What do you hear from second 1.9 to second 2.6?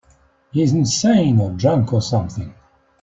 or something.